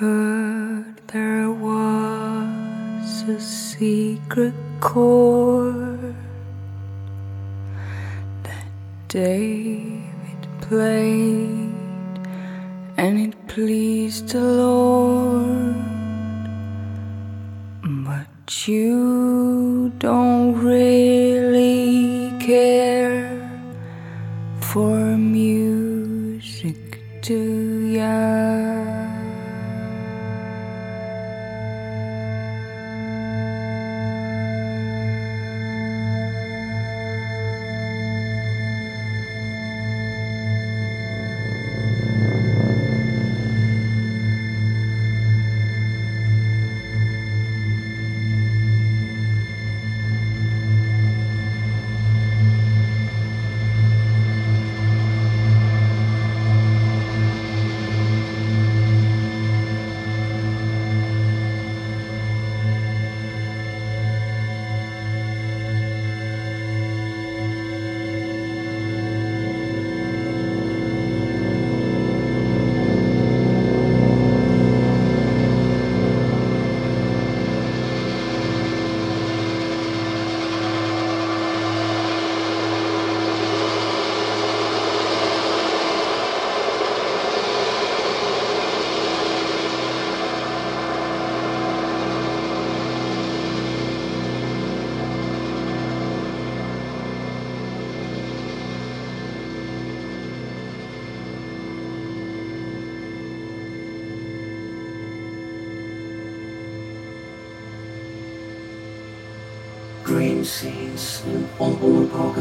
[0.00, 6.14] heard there was a secret chord
[8.44, 8.64] that
[9.08, 11.74] David played
[12.96, 14.79] and it pleased the Lord.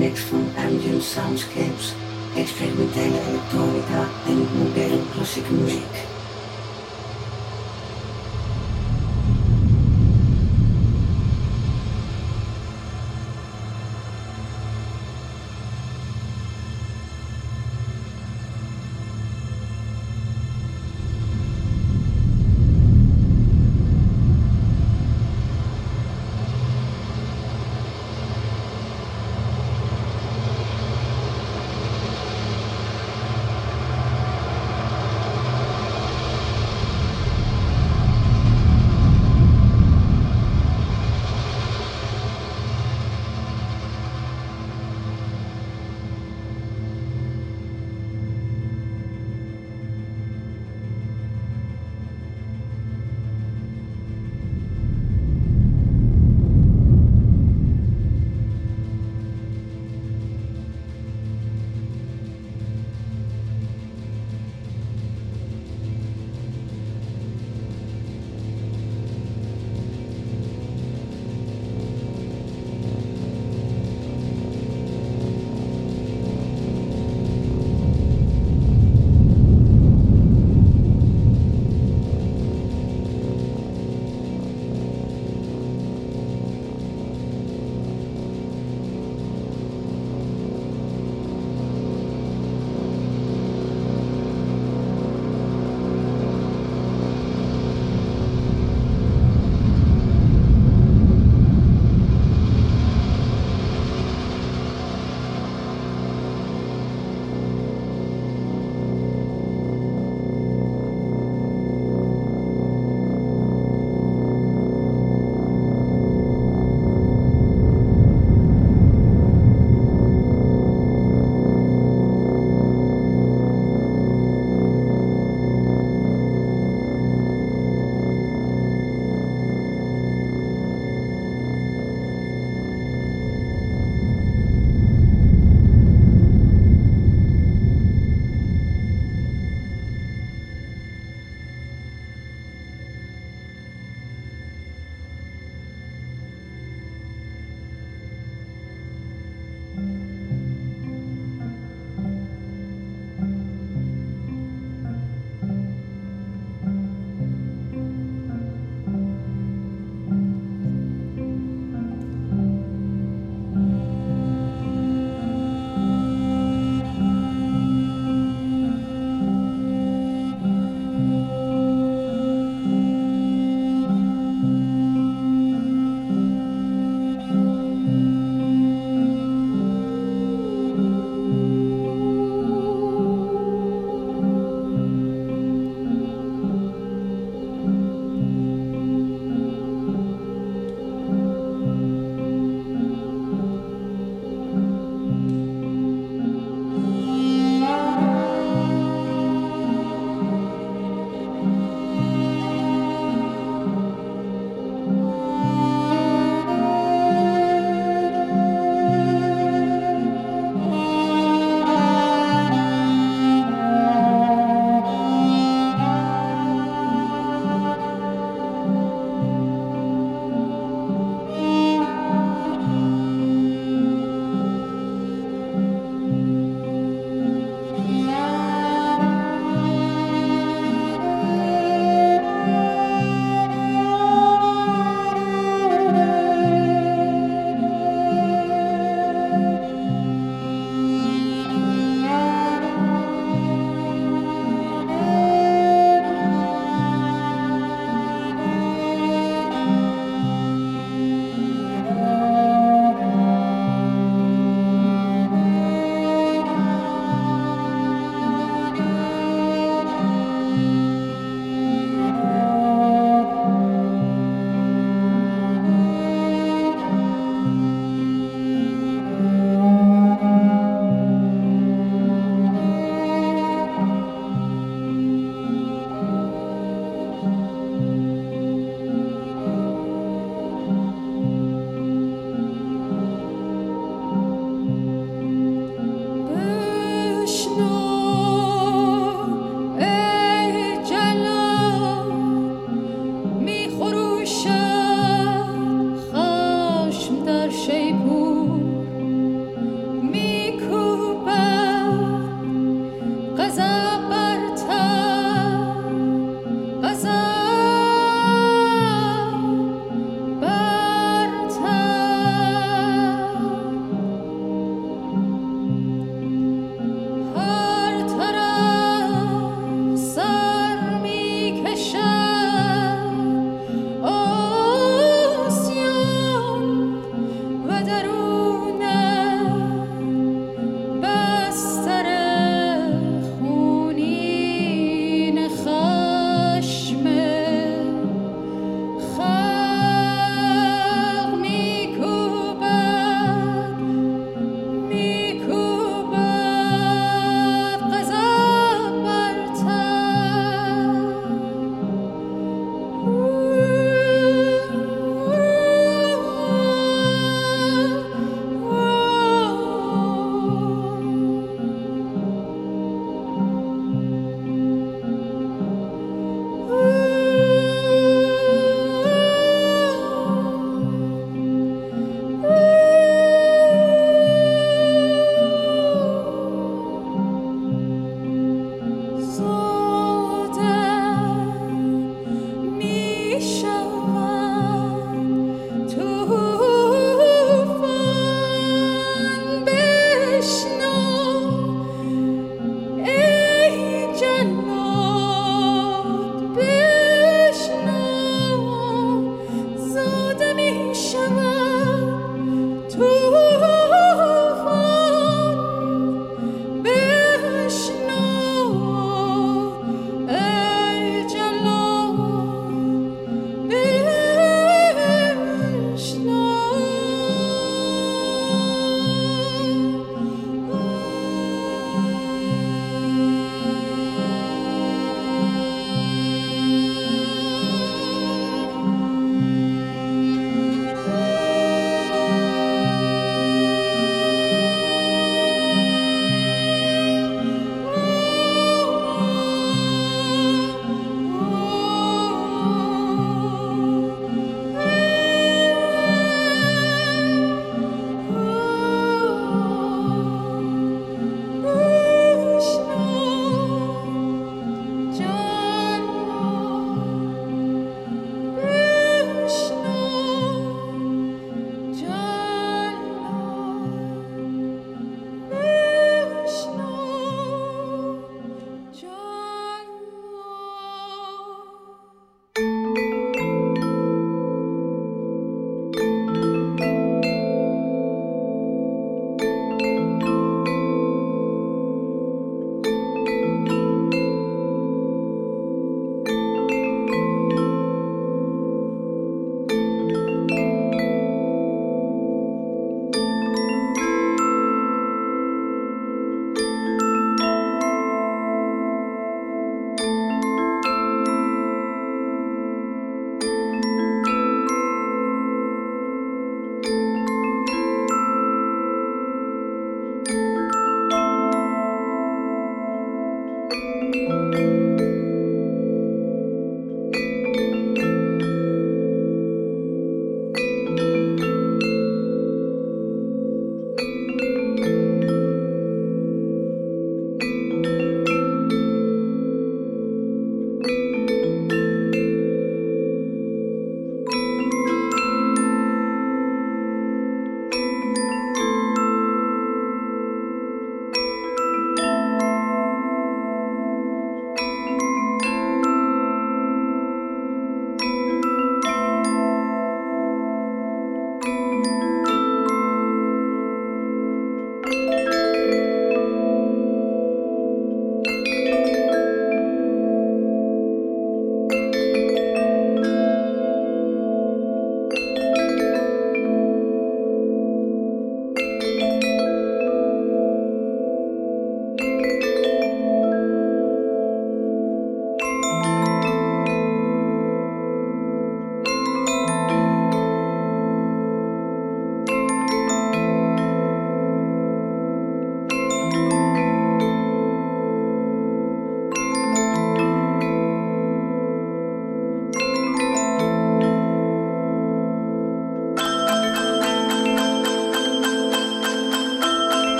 [0.00, 1.94] Mix van ambient soundscapes,
[2.36, 6.19] experimentele elektronica en moderne klassieke muziek.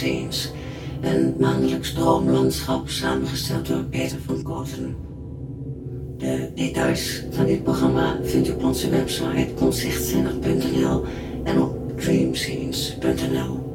[0.00, 4.96] Een maandelijks droomlandschap samengesteld door Peter van Kooten.
[6.18, 11.04] De details van dit programma vindt u op onze website concertzinnig.nl
[11.44, 13.69] en op dreamscenes.nl.